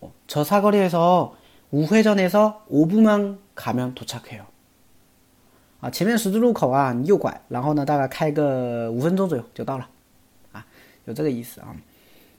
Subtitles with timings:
[0.00, 1.34] 어, 저 사거리에서
[1.70, 4.44] 우회전해서 5분만 가면 도착해요.
[5.80, 9.88] 啊，前面十字路口啊，你右拐，然后呢，大概开个五分钟左右就到了，
[10.52, 10.64] 啊，
[11.04, 11.76] 有这个意思啊。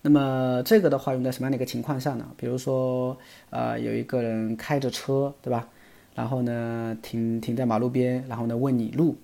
[0.02, 2.26] 那么这个的话用在什么样的一个情况下呢？
[2.38, 3.18] 比如说，
[3.50, 5.68] 呃，有一个人开着车，对吧？
[6.16, 9.16] 然后呢，停停在马路边，然后呢问你路，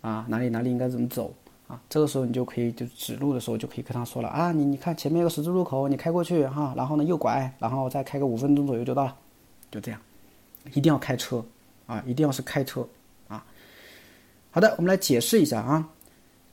[0.00, 1.32] 啊，哪里哪里应该怎么走？
[1.68, 9.16] 啊，这个时候你就可以就指路的时候就可以跟他说了啊，你你看前面有个十字路口，你开过去哈，然后呢右拐，然后再开个五分钟左右就到了，
[9.71, 9.99] 就这样，
[10.73, 11.43] 一定要开车
[11.85, 12.87] 啊，一定要是开车
[13.27, 13.45] 啊。
[14.51, 15.87] 好的，我们来解释一下啊，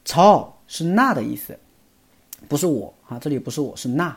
[0.05, 1.59] 朝是那的意思，
[2.49, 4.17] 不是我啊，这里不是我是那，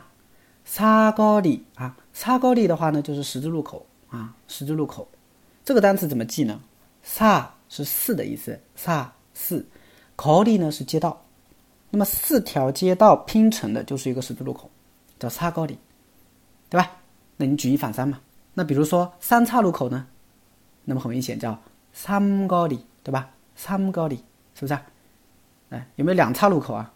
[0.64, 5.08] 沙高里啊，沙高里的话呢就是十字路口啊，十字路口，
[5.64, 6.60] 这个单词怎么记呢？
[7.02, 9.64] 沙是四的意思，沙四。
[10.16, 11.24] 口里呢是街道，
[11.90, 14.68] 那么四条街道拼成的就是一个十字路口，
[15.18, 15.78] 叫叉高里，
[16.68, 16.90] 对吧？
[17.36, 18.20] 那你举一反三嘛。
[18.57, 20.07] 那比如说三岔路口呢，
[20.85, 21.59] 那么很明显叫
[21.91, 23.29] 三高里，对吧？
[23.55, 24.23] 三高里
[24.55, 24.77] 是不是？
[25.69, 26.93] 哎，有没有两岔路口啊？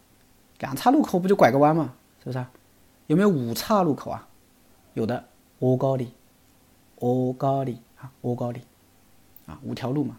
[0.60, 2.46] 两岔路口不就拐个弯嘛，是不是？
[3.08, 4.28] 有没有五岔路口啊？
[4.94, 5.24] 有的，
[5.60, 6.14] 五高里，
[7.00, 8.62] 五高里啊，五高里
[9.46, 10.18] 啊，五条路嘛。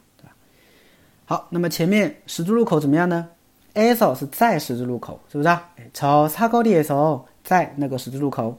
[1.25, 3.29] 好，那么前面十字路口怎么样呢？
[3.75, 5.69] eso 是在十字路口，是不是啊？
[5.93, 8.59] 朝사거리에서在那个十字路口，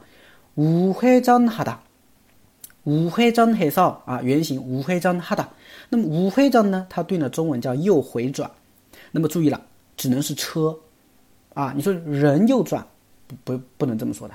[0.56, 1.78] 우회전하 다，
[2.86, 5.50] 우회전해서啊，原型우회전하 다。
[5.90, 8.50] 那么우회전呢，它对应的中文叫右回转。
[9.12, 9.62] 那么注意了，
[9.98, 10.78] 只能是车
[11.54, 11.74] 啊。
[11.76, 12.86] 你说人右转，
[13.28, 14.34] 不不不能这么说的。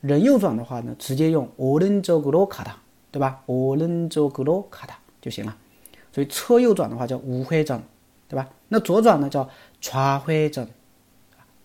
[0.00, 2.72] 人右转的话呢，直接用오른쪽으로가 다，
[3.10, 3.40] 对吧？
[3.46, 5.56] 오른쪽으로가다就行了。
[6.12, 7.82] 所以车右转的话叫无回转，
[8.28, 8.48] 对吧？
[8.68, 9.48] 那左转呢叫
[9.80, 10.66] 좌회 전，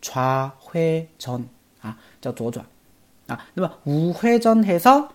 [0.02, 1.44] 좌회 전，
[1.82, 2.66] 啊，叫左转，
[3.28, 5.10] 啊，那么无回转해서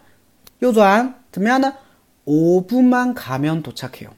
[0.61, 1.75] 右转怎么样呢？
[2.25, 4.11] 五분만가면도착해 요。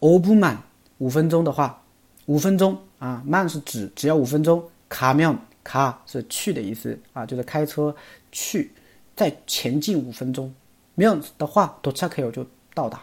[0.00, 0.58] 五分만
[0.98, 1.82] 五分钟的话，
[2.26, 7.94] 五分钟啊，만是指只要五分钟，가면 가是去的意思啊，就是开车
[8.32, 8.72] 去，
[9.14, 10.52] 再前进五分钟，
[10.96, 13.00] 면的话도착해요就到达。